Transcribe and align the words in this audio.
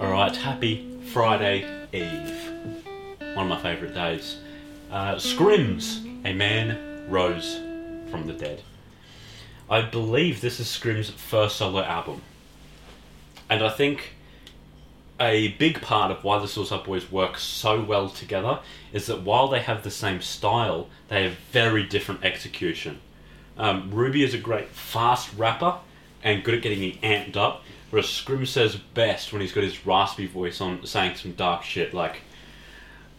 Alright, 0.00 0.36
happy 0.36 1.00
Friday 1.12 1.64
Eve. 1.92 2.52
One 3.34 3.46
of 3.46 3.48
my 3.48 3.60
favourite 3.60 3.92
days. 3.92 4.38
Uh, 4.88 5.16
Scrims, 5.16 6.04
a 6.24 6.32
man 6.32 7.10
rose 7.10 7.56
from 8.08 8.28
the 8.28 8.34
dead. 8.34 8.62
I 9.68 9.80
believe 9.80 10.40
this 10.40 10.60
is 10.60 10.68
Scrim's 10.68 11.10
first 11.10 11.56
solo 11.56 11.82
album. 11.82 12.22
And 13.50 13.64
I 13.64 13.70
think 13.70 14.12
a 15.18 15.48
big 15.48 15.82
part 15.82 16.12
of 16.12 16.22
why 16.22 16.38
the 16.38 16.46
Suicide 16.46 16.84
Boys 16.84 17.10
work 17.10 17.36
so 17.36 17.82
well 17.82 18.08
together 18.08 18.60
is 18.92 19.06
that 19.06 19.22
while 19.22 19.48
they 19.48 19.60
have 19.60 19.82
the 19.82 19.90
same 19.90 20.20
style, 20.20 20.86
they 21.08 21.24
have 21.24 21.32
very 21.50 21.82
different 21.82 22.24
execution. 22.24 23.00
Um, 23.56 23.90
Ruby 23.90 24.22
is 24.22 24.34
a 24.34 24.38
great 24.38 24.68
fast 24.68 25.30
rapper 25.36 25.78
and 26.22 26.42
good 26.44 26.54
at 26.54 26.62
getting 26.62 26.82
you 26.82 26.92
amped 26.94 27.36
up, 27.36 27.62
whereas 27.90 28.08
Scrim 28.08 28.46
says 28.46 28.76
best 28.76 29.32
when 29.32 29.40
he's 29.40 29.52
got 29.52 29.64
his 29.64 29.86
raspy 29.86 30.26
voice 30.26 30.60
on, 30.60 30.84
saying 30.86 31.16
some 31.16 31.32
dark 31.32 31.62
shit 31.62 31.94
like, 31.94 32.22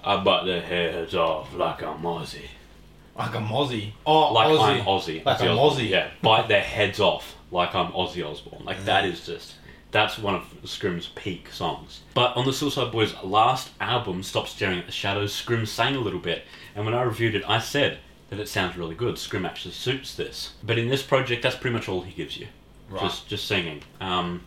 I 0.03 0.17
bite 0.23 0.45
their 0.45 0.62
heads 0.62 1.14
off 1.16 1.53
like 1.53 1.81
I'm 1.83 2.02
Ozzy. 2.02 2.45
Like 3.17 3.36
a 3.36 3.39
mozzie. 3.39 3.91
Oh, 4.06 4.31
Like 4.31 4.47
Aussie. 4.47 4.80
I'm 4.80 4.86
Ozzy. 4.86 5.25
Like 5.25 5.39
Ozzy 5.39 5.45
a 5.47 5.50
Osbourne. 5.50 5.86
mozzie. 5.86 5.89
Yeah, 5.89 6.09
bite 6.22 6.47
their 6.47 6.61
heads 6.61 7.00
off 7.02 7.36
like 7.52 7.75
I'm 7.75 7.91
Ozzy 7.91 8.25
Osbourne. 8.25 8.64
Like 8.64 8.86
that 8.86 9.03
is 9.03 9.25
just 9.25 9.56
that's 9.91 10.17
one 10.17 10.36
of 10.36 10.45
Scrim's 10.63 11.08
peak 11.16 11.52
songs. 11.52 12.02
But 12.13 12.38
on 12.38 12.45
the 12.45 12.53
Suicide 12.53 12.91
Boys' 12.91 13.13
last 13.23 13.72
album, 13.81 14.23
Stop 14.23 14.47
Staring 14.47 14.80
at 14.80 14.86
the 14.86 14.91
Shadows, 14.91 15.34
Scrim 15.34 15.66
sang 15.66 15.95
a 15.95 16.00
little 16.00 16.19
bit, 16.19 16.44
and 16.75 16.86
when 16.86 16.94
I 16.94 17.02
reviewed 17.02 17.36
it, 17.36 17.44
I 17.47 17.59
said 17.59 17.97
that 18.30 18.39
it 18.39 18.47
sounds 18.47 18.78
really 18.78 18.94
good. 18.95 19.17
Scrim 19.17 19.45
actually 19.45 19.73
suits 19.73 20.13
this. 20.16 20.53
But 20.63 20.78
in 20.78 20.88
this 20.89 21.02
project, 21.03 21.41
that's 21.41 21.56
pretty 21.56 21.73
much 21.73 21.89
all 21.89 22.02
he 22.02 22.13
gives 22.13 22.38
you, 22.38 22.47
Right. 22.89 23.01
just 23.01 23.27
just 23.27 23.47
singing. 23.47 23.81
Um, 24.01 24.41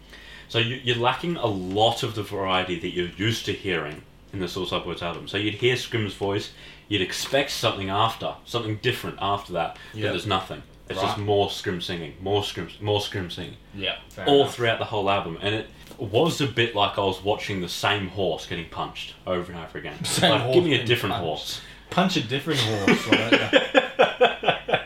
so 0.49 0.59
you, 0.59 0.81
you're 0.83 0.97
lacking 0.97 1.37
a 1.37 1.47
lot 1.47 2.03
of 2.03 2.15
the 2.15 2.23
variety 2.23 2.79
that 2.79 2.89
you're 2.91 3.09
used 3.17 3.47
to 3.47 3.53
hearing 3.53 4.03
in 4.33 4.41
the 4.41 4.49
Suicide 4.49 4.85
Boys 4.85 5.03
album. 5.03 5.29
So 5.29 5.37
you'd 5.39 5.55
hear 5.55 5.77
Scrim's 5.77 6.15
voice, 6.15 6.51
you'd 6.89 7.03
expect 7.03 7.51
something 7.51 7.89
after, 7.91 8.35
something 8.45 8.77
different 8.83 9.19
after 9.21 9.53
that, 9.55 9.77
Yeah. 9.95 10.07
but 10.07 10.11
there's 10.13 10.27
nothing. 10.27 10.63
It's 10.89 11.01
just 11.01 11.17
more 11.17 11.49
Scrim 11.51 11.81
singing, 11.81 12.15
more 12.21 12.45
Scrim, 12.45 12.69
more 12.83 13.01
Scrim 13.01 13.31
singing, 13.31 13.57
Yeah. 13.75 13.97
all 14.27 14.43
enough. 14.43 14.55
throughout 14.55 14.79
the 14.79 14.85
whole 14.87 15.09
album, 15.09 15.39
and 15.41 15.55
it 15.55 15.67
was 15.97 16.41
a 16.43 16.47
bit 16.47 16.75
like 16.75 16.99
I 16.99 17.03
was 17.03 17.23
watching 17.23 17.61
the 17.63 17.69
same 17.69 18.09
horse 18.09 18.45
getting 18.47 18.69
punched 18.69 19.15
over 19.27 19.53
and 19.53 19.61
over 19.63 19.79
again. 19.79 20.05
Same 20.05 20.33
like, 20.33 20.41
horse 20.43 20.55
give 20.55 20.65
me 20.65 20.75
a 20.75 20.85
different 20.85 21.15
punched. 21.15 21.25
horse. 21.25 21.61
Punch 21.91 22.17
a 22.17 22.23
different 22.23 22.61
horse. 22.61 23.07
Right? 23.09 24.81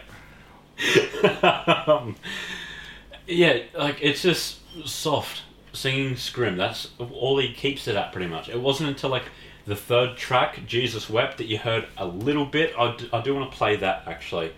um, 1.88 2.16
yeah, 3.26 3.60
like 3.76 3.98
it's 4.00 4.22
just 4.22 4.60
soft 4.84 5.42
singing 5.72 6.16
scrim. 6.16 6.56
That's 6.56 6.90
all 6.98 7.38
he 7.38 7.52
keeps 7.52 7.88
it 7.88 7.96
at, 7.96 8.12
pretty 8.12 8.28
much. 8.28 8.48
It 8.48 8.60
wasn't 8.60 8.88
until 8.88 9.10
like 9.10 9.24
the 9.66 9.76
third 9.76 10.16
track, 10.16 10.60
Jesus 10.66 11.10
Wept, 11.10 11.38
that 11.38 11.46
you 11.46 11.58
heard 11.58 11.86
a 11.96 12.06
little 12.06 12.46
bit. 12.46 12.72
I 12.78 12.96
do, 12.96 13.08
I 13.12 13.20
do 13.20 13.34
want 13.34 13.50
to 13.50 13.56
play 13.56 13.76
that 13.76 14.04
actually. 14.06 14.52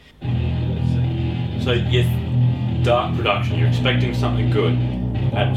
So 1.65 1.73
yeah, 1.73 2.83
dark 2.83 3.17
production. 3.17 3.59
You're 3.59 3.69
expecting 3.69 4.15
something 4.15 4.51
good. 4.51 4.75
And 5.35 5.57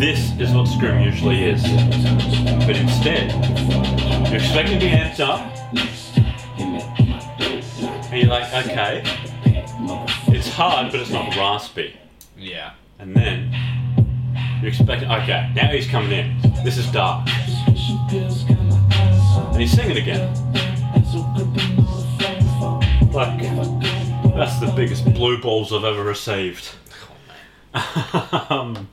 this 0.00 0.32
is 0.38 0.52
what 0.52 0.66
scrim 0.66 1.00
usually 1.00 1.44
is, 1.44 1.62
but 1.62 2.76
instead 2.76 3.32
you're 4.28 4.36
expecting 4.36 4.78
to 4.78 4.84
be 4.84 4.90
amped 4.92 5.20
up. 5.20 5.40
And 8.10 8.20
you're 8.20 8.30
like, 8.30 8.52
okay, 8.66 9.02
it's 10.28 10.48
hard, 10.48 10.90
but 10.90 11.00
it's 11.00 11.10
not 11.10 11.34
raspy. 11.36 11.96
yeah. 12.36 12.72
And 12.98 13.14
then 13.14 13.54
you're 14.60 14.68
expecting, 14.68 15.10
okay, 15.10 15.50
now 15.54 15.68
he's 15.68 15.86
coming 15.86 16.12
in. 16.12 16.34
This 16.64 16.78
is 16.78 16.86
dark. 16.92 17.28
And 18.08 19.60
he's 19.60 19.72
singing 19.72 19.98
again. 19.98 20.32
Like, 23.12 23.38
that's 24.34 24.58
the 24.60 24.72
biggest 24.74 25.04
blue 25.14 25.38
balls 25.40 25.72
I've 25.72 25.84
ever 25.84 26.02
received. 26.02 26.70
um, 28.50 28.88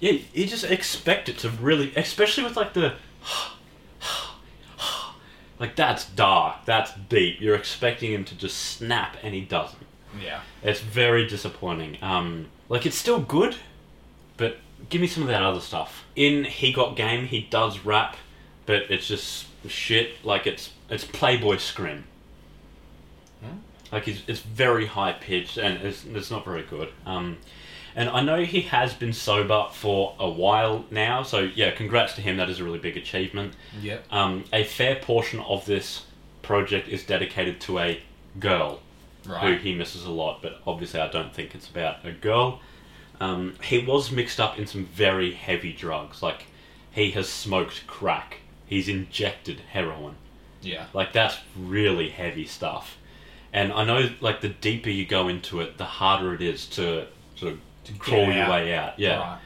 yeah, 0.00 0.18
you 0.32 0.46
just 0.46 0.64
expect 0.64 1.28
it 1.28 1.38
to 1.38 1.50
really, 1.50 1.92
especially 1.96 2.44
with 2.44 2.56
like 2.56 2.72
the. 2.74 2.94
Like, 5.58 5.76
that's 5.76 6.04
dark, 6.04 6.64
that's 6.64 6.92
deep. 7.08 7.40
You're 7.40 7.54
expecting 7.54 8.12
him 8.12 8.24
to 8.24 8.34
just 8.34 8.56
snap, 8.56 9.16
and 9.22 9.34
he 9.34 9.40
doesn't. 9.42 9.86
Yeah. 10.20 10.40
It's 10.62 10.80
very 10.80 11.26
disappointing. 11.26 11.98
Um, 12.02 12.46
like 12.68 12.86
it's 12.86 12.96
still 12.96 13.20
good, 13.20 13.56
but 14.36 14.58
give 14.88 15.00
me 15.00 15.06
some 15.06 15.22
of 15.22 15.28
that 15.28 15.42
other 15.42 15.60
stuff. 15.60 16.04
In 16.16 16.44
He 16.44 16.72
Got 16.72 16.96
Game, 16.96 17.26
he 17.26 17.42
does 17.42 17.80
rap, 17.80 18.16
but 18.66 18.90
it's 18.90 19.06
just 19.06 19.46
shit. 19.68 20.24
Like 20.24 20.46
it's 20.46 20.70
it's 20.88 21.04
Playboy 21.04 21.58
scrim. 21.58 22.04
Like 23.92 24.08
it's, 24.08 24.22
it's 24.26 24.40
very 24.40 24.86
high 24.86 25.12
pitched 25.12 25.58
and 25.58 25.84
it's, 25.84 26.04
it's 26.04 26.30
not 26.30 26.44
very 26.44 26.62
good. 26.62 26.90
Um, 27.06 27.38
and 27.96 28.08
I 28.08 28.22
know 28.22 28.44
he 28.44 28.62
has 28.62 28.92
been 28.92 29.12
sober 29.12 29.68
for 29.72 30.16
a 30.18 30.28
while 30.28 30.84
now, 30.90 31.22
so 31.22 31.40
yeah, 31.54 31.70
congrats 31.70 32.14
to 32.14 32.20
him. 32.20 32.36
That 32.38 32.50
is 32.50 32.58
a 32.58 32.64
really 32.64 32.80
big 32.80 32.96
achievement. 32.96 33.54
Yep. 33.80 34.04
Um, 34.10 34.44
a 34.52 34.64
fair 34.64 34.96
portion 34.96 35.40
of 35.40 35.64
this 35.64 36.04
project 36.42 36.88
is 36.88 37.04
dedicated 37.04 37.60
to 37.62 37.78
a 37.78 38.02
girl 38.40 38.80
who 39.26 39.54
he 39.56 39.74
misses 39.74 40.04
a 40.04 40.10
lot, 40.10 40.42
but 40.42 40.60
obviously 40.66 41.00
I 41.00 41.08
don't 41.08 41.32
think 41.32 41.54
it's 41.54 41.68
about 41.68 42.04
a 42.04 42.12
girl. 42.12 42.60
Um, 43.20 43.54
he 43.62 43.78
was 43.78 44.10
mixed 44.10 44.40
up 44.40 44.58
in 44.58 44.66
some 44.66 44.86
very 44.86 45.32
heavy 45.32 45.72
drugs, 45.72 46.22
like 46.22 46.46
he 46.90 47.12
has 47.12 47.28
smoked 47.28 47.86
crack, 47.86 48.40
he's 48.66 48.88
injected 48.88 49.60
heroin. 49.72 50.16
Yeah. 50.62 50.86
Like 50.92 51.12
that's 51.12 51.38
really 51.56 52.10
heavy 52.10 52.46
stuff. 52.46 52.98
And 53.54 53.72
I 53.72 53.84
know, 53.84 54.10
like 54.20 54.40
the 54.40 54.48
deeper 54.48 54.90
you 54.90 55.06
go 55.06 55.28
into 55.28 55.60
it, 55.60 55.78
the 55.78 55.84
harder 55.84 56.34
it 56.34 56.42
is 56.42 56.66
to 56.70 57.06
sort 57.36 57.52
of 57.52 57.98
crawl 58.00 58.24
your 58.24 58.42
out. 58.42 58.50
way 58.50 58.74
out. 58.74 58.98
Yeah. 58.98 59.18
Right. 59.18 59.38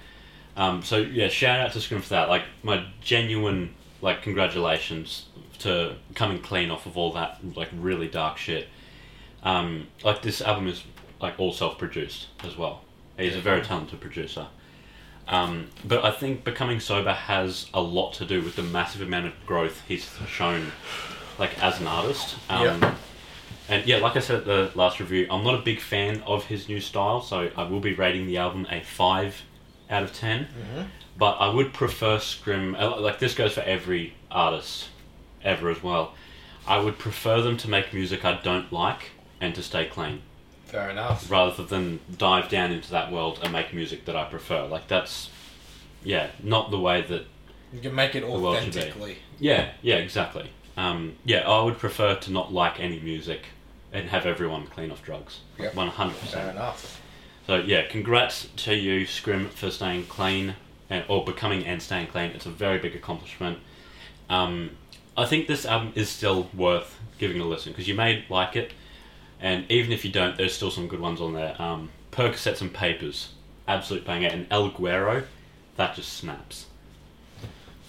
Um, 0.56 0.82
so 0.82 0.96
yeah, 0.96 1.28
shout 1.28 1.60
out 1.60 1.72
to 1.72 1.80
Scrim 1.80 2.00
for 2.00 2.08
that. 2.08 2.28
Like 2.30 2.42
my 2.62 2.86
genuine 3.02 3.74
like 4.00 4.22
congratulations 4.22 5.26
to 5.58 5.97
coming 6.14 6.41
clean 6.41 6.70
off 6.70 6.86
of 6.86 6.97
all 6.97 7.12
that 7.12 7.38
like 7.54 7.68
really 7.78 8.08
dark 8.08 8.38
shit. 8.38 8.68
Um, 9.42 9.88
like 10.02 10.22
this 10.22 10.41
album 10.41 10.68
is 10.68 10.82
like 11.20 11.38
all 11.38 11.52
self 11.52 11.76
produced 11.78 12.28
as 12.44 12.56
well. 12.56 12.80
He's 13.18 13.36
a 13.36 13.41
very 13.41 13.60
talented 13.62 14.00
producer. 14.00 14.47
Um, 15.26 15.66
but 15.84 16.02
I 16.02 16.12
think 16.12 16.44
becoming 16.44 16.80
sober 16.80 17.12
has 17.12 17.66
a 17.74 17.82
lot 17.82 18.14
to 18.14 18.24
do 18.24 18.41
with 18.41 18.56
the 18.56 18.62
massive 18.62 19.02
amount 19.02 19.26
of 19.26 19.34
growth 19.44 19.82
he's 19.86 20.08
shown, 20.26 20.72
like 21.38 21.62
as 21.62 21.78
an 21.78 21.86
artist. 21.86 22.36
Um, 22.48 22.64
Yeah. 22.64 22.94
And 23.68 23.86
yeah, 23.86 23.98
like 23.98 24.16
I 24.16 24.20
said 24.20 24.38
at 24.40 24.44
the 24.46 24.70
last 24.74 24.98
review, 24.98 25.26
I'm 25.30 25.44
not 25.44 25.54
a 25.54 25.62
big 25.62 25.80
fan 25.80 26.22
of 26.26 26.46
his 26.46 26.68
new 26.68 26.80
style, 26.80 27.20
so 27.20 27.50
I 27.56 27.64
will 27.64 27.80
be 27.80 27.92
rating 27.94 28.26
the 28.26 28.38
album 28.38 28.66
a 28.70 28.80
five 28.80 29.42
out 29.90 30.02
of 30.02 30.14
10 30.14 30.46
But 31.18 31.32
I 31.38 31.48
would 31.48 31.72
prefer 31.72 32.18
Scrim. 32.18 32.74
uh, 32.74 32.98
Like 33.00 33.18
this 33.18 33.34
goes 33.34 33.53
for 33.54 33.60
every 33.62 34.15
artist 34.30 34.88
ever 35.44 35.70
as 35.70 35.82
well. 35.82 36.15
I 36.66 36.78
would 36.78 36.98
prefer 36.98 37.41
them 37.42 37.56
to 37.59 37.70
make 37.70 37.92
music 37.92 38.24
I 38.24 38.34
don't 38.42 38.72
like 38.72 39.10
and 39.41 39.54
to 39.54 39.62
stay 39.62 39.86
clean, 39.86 40.22
Fair 40.64 40.91
enough. 40.91 41.30
rather 41.30 41.62
than 41.64 42.00
dive 42.16 42.48
down 42.48 42.72
into 42.72 42.91
that 42.91 43.10
world 43.12 43.38
and 43.42 43.53
make 43.53 43.72
music 43.74 44.04
that 44.06 44.16
I 44.16 44.24
prefer. 44.24 44.66
Like 44.66 44.88
that's, 44.88 45.30
yeah, 46.03 46.28
not 46.42 46.71
the 46.71 46.78
way 46.78 47.03
that 47.03 47.24
You 47.72 47.80
can 47.80 47.94
make 47.94 48.14
it 48.14 48.24
authentically. 48.24 49.18
yeah, 49.38 49.71
yeah, 49.82 49.97
exactly. 49.97 50.50
Um, 50.76 51.16
yeah, 51.24 51.48
I 51.48 51.62
would 51.62 51.78
prefer 51.78 52.14
to 52.16 52.30
not 52.32 52.53
like 52.53 52.78
any 52.80 53.00
music 53.00 53.42
and 53.92 54.08
have 54.10 54.26
everyone 54.26 54.66
clean 54.66 54.90
off 54.90 55.02
drugs. 55.02 55.40
Yep. 55.58 55.74
One 55.74 55.88
hundred 55.88 56.16
Fair 56.16 56.42
percent. 56.42 56.56
enough. 56.56 57.00
So 57.46 57.56
yeah, 57.56 57.86
congrats 57.86 58.48
to 58.56 58.74
you, 58.74 59.06
Scrim, 59.06 59.48
for 59.48 59.70
staying 59.70 60.06
clean 60.06 60.54
and 60.90 61.04
or 61.08 61.24
becoming 61.24 61.64
and 61.66 61.80
staying 61.82 62.08
clean. 62.08 62.30
It's 62.32 62.46
a 62.46 62.50
very 62.50 62.78
big 62.78 62.94
accomplishment. 62.94 63.58
Um, 64.28 64.70
I 65.16 65.24
think 65.24 65.48
this 65.48 65.64
album 65.64 65.92
is 65.94 66.08
still 66.08 66.48
worth 66.54 66.98
giving 67.18 67.40
a 67.40 67.44
listen 67.44 67.72
because 67.72 67.88
you 67.88 67.94
may 67.94 68.24
like 68.28 68.54
it, 68.56 68.72
and 69.40 69.64
even 69.70 69.92
if 69.92 70.04
you 70.04 70.12
don't, 70.12 70.36
there's 70.36 70.52
still 70.52 70.70
some 70.70 70.86
good 70.88 71.00
ones 71.00 71.20
on 71.20 71.32
there. 71.32 71.60
Um, 71.60 71.90
Percocets 72.12 72.60
and 72.60 72.72
Papers, 72.72 73.30
absolute 73.66 74.04
banger, 74.04 74.28
and 74.28 74.46
El 74.50 74.70
Guero, 74.70 75.24
that 75.76 75.94
just 75.96 76.12
snaps. 76.12 76.66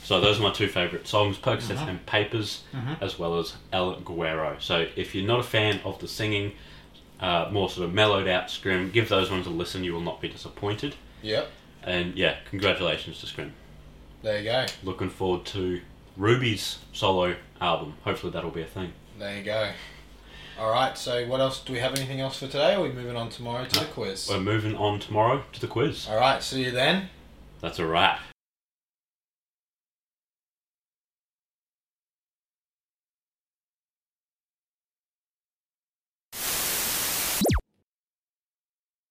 So 0.09 0.19
those 0.19 0.39
are 0.39 0.41
my 0.41 0.51
two 0.51 0.67
favourite 0.67 1.07
songs, 1.07 1.37
Percocets 1.37 1.87
and 1.87 2.03
Papers, 2.07 2.63
as 2.99 3.19
well 3.19 3.37
as 3.37 3.53
El 3.71 3.99
Guero. 3.99 4.57
So 4.59 4.87
if 4.95 5.13
you're 5.13 5.27
not 5.27 5.39
a 5.39 5.43
fan 5.43 5.79
of 5.85 5.99
the 5.99 6.07
singing, 6.07 6.53
uh, 7.19 7.49
more 7.51 7.69
sort 7.69 7.87
of 7.87 7.93
mellowed 7.93 8.27
out 8.27 8.49
Scrim, 8.49 8.89
give 8.89 9.07
those 9.07 9.29
ones 9.29 9.45
a 9.45 9.51
listen. 9.51 9.83
You 9.83 9.93
will 9.93 10.01
not 10.01 10.19
be 10.19 10.27
disappointed. 10.27 10.95
Yep. 11.21 11.51
And 11.83 12.15
yeah, 12.15 12.37
congratulations 12.49 13.19
to 13.19 13.27
Scrim. 13.27 13.53
There 14.23 14.39
you 14.39 14.45
go. 14.45 14.65
Looking 14.83 15.11
forward 15.11 15.45
to 15.45 15.79
Ruby's 16.17 16.79
solo 16.91 17.35
album. 17.61 17.93
Hopefully 18.03 18.33
that'll 18.33 18.49
be 18.49 18.63
a 18.63 18.65
thing. 18.65 18.93
There 19.19 19.37
you 19.37 19.43
go. 19.43 19.69
All 20.57 20.71
right. 20.71 20.97
So, 20.97 21.27
what 21.27 21.39
else? 21.39 21.61
Do 21.63 21.71
we 21.71 21.77
have 21.77 21.93
anything 21.95 22.19
else 22.19 22.39
for 22.39 22.47
today? 22.47 22.73
Or 22.73 22.79
are 22.79 22.81
we 22.81 22.91
moving 22.91 23.15
on 23.15 23.29
tomorrow 23.29 23.65
to 23.65 23.79
the 23.81 23.85
quiz? 23.85 24.27
We're 24.27 24.39
moving 24.39 24.75
on 24.75 24.99
tomorrow 24.99 25.43
to 25.53 25.61
the 25.61 25.67
quiz. 25.67 26.07
All 26.09 26.17
right. 26.17 26.41
See 26.41 26.65
you 26.65 26.71
then. 26.71 27.09
That's 27.61 27.77
a 27.77 27.85
wrap. 27.85 28.21